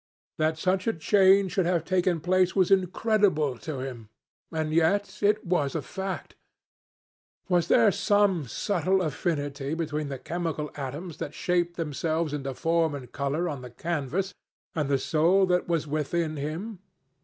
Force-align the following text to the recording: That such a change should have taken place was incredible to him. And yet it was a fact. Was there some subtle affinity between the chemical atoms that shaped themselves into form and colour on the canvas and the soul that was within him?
That 0.39 0.57
such 0.57 0.87
a 0.87 0.93
change 0.93 1.51
should 1.51 1.67
have 1.67 1.85
taken 1.85 2.21
place 2.21 2.55
was 2.55 2.71
incredible 2.71 3.55
to 3.59 3.81
him. 3.81 4.09
And 4.51 4.73
yet 4.73 5.21
it 5.21 5.45
was 5.45 5.75
a 5.75 5.81
fact. 5.83 6.33
Was 7.49 7.67
there 7.67 7.91
some 7.91 8.47
subtle 8.47 9.03
affinity 9.03 9.75
between 9.75 10.09
the 10.09 10.17
chemical 10.17 10.71
atoms 10.73 11.17
that 11.17 11.35
shaped 11.35 11.77
themselves 11.77 12.33
into 12.33 12.55
form 12.55 12.95
and 12.95 13.11
colour 13.11 13.47
on 13.47 13.61
the 13.61 13.69
canvas 13.69 14.33
and 14.73 14.89
the 14.89 14.97
soul 14.97 15.45
that 15.45 15.67
was 15.67 15.85
within 15.85 16.35
him? 16.35 16.79